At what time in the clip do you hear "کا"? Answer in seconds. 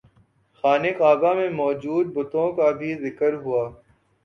2.53-2.67